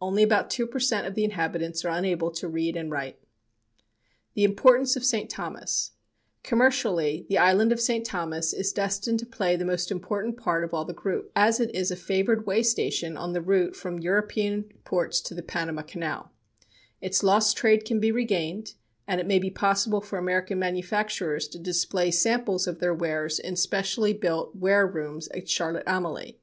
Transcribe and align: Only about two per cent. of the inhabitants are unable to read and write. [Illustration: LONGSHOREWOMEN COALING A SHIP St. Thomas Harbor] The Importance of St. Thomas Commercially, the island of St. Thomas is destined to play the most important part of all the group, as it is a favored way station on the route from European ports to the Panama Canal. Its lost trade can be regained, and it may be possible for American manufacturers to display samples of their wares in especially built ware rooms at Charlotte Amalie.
Only 0.00 0.22
about 0.22 0.48
two 0.48 0.68
per 0.68 0.78
cent. 0.78 1.08
of 1.08 1.16
the 1.16 1.24
inhabitants 1.24 1.84
are 1.84 1.88
unable 1.88 2.30
to 2.30 2.46
read 2.46 2.76
and 2.76 2.88
write. 2.88 3.18
[Illustration: 4.36 4.46
LONGSHOREWOMEN 4.46 4.56
COALING 4.56 4.82
A 4.82 4.86
SHIP 4.86 5.02
St. 5.02 5.28
Thomas 5.28 5.90
Harbor] 5.90 6.00
The 6.46 6.46
Importance 6.46 6.46
of 6.46 6.54
St. 6.54 6.84
Thomas 6.84 7.10
Commercially, 7.24 7.26
the 7.28 7.38
island 7.38 7.72
of 7.72 7.80
St. 7.80 8.06
Thomas 8.06 8.52
is 8.52 8.72
destined 8.72 9.18
to 9.18 9.26
play 9.26 9.56
the 9.56 9.64
most 9.64 9.90
important 9.90 10.36
part 10.36 10.62
of 10.62 10.72
all 10.72 10.84
the 10.84 10.92
group, 10.94 11.32
as 11.34 11.58
it 11.58 11.74
is 11.74 11.90
a 11.90 11.96
favored 11.96 12.46
way 12.46 12.62
station 12.62 13.16
on 13.16 13.32
the 13.32 13.42
route 13.42 13.74
from 13.74 13.98
European 13.98 14.66
ports 14.84 15.20
to 15.22 15.34
the 15.34 15.42
Panama 15.42 15.82
Canal. 15.82 16.30
Its 17.00 17.24
lost 17.24 17.56
trade 17.56 17.84
can 17.84 17.98
be 17.98 18.12
regained, 18.12 18.74
and 19.08 19.20
it 19.20 19.26
may 19.26 19.40
be 19.40 19.50
possible 19.50 20.00
for 20.00 20.16
American 20.16 20.60
manufacturers 20.60 21.48
to 21.48 21.58
display 21.58 22.12
samples 22.12 22.68
of 22.68 22.78
their 22.78 22.94
wares 22.94 23.40
in 23.40 23.54
especially 23.54 24.12
built 24.12 24.54
ware 24.54 24.86
rooms 24.86 25.26
at 25.34 25.48
Charlotte 25.50 25.82
Amalie. 25.88 26.38